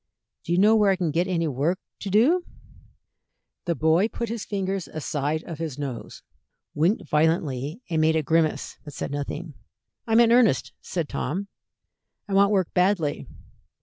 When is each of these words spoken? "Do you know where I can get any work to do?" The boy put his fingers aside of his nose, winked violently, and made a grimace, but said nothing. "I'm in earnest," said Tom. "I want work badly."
"Do 0.45 0.51
you 0.51 0.57
know 0.57 0.75
where 0.75 0.89
I 0.89 0.95
can 0.95 1.11
get 1.11 1.27
any 1.27 1.47
work 1.47 1.77
to 1.99 2.09
do?" 2.09 2.43
The 3.65 3.75
boy 3.75 4.07
put 4.07 4.29
his 4.29 4.45
fingers 4.45 4.87
aside 4.87 5.43
of 5.43 5.59
his 5.59 5.77
nose, 5.77 6.23
winked 6.73 7.07
violently, 7.07 7.83
and 7.87 8.01
made 8.01 8.15
a 8.15 8.23
grimace, 8.23 8.79
but 8.83 8.95
said 8.95 9.11
nothing. 9.11 9.53
"I'm 10.07 10.19
in 10.19 10.31
earnest," 10.31 10.73
said 10.81 11.07
Tom. 11.07 11.49
"I 12.27 12.33
want 12.33 12.49
work 12.49 12.73
badly." 12.73 13.27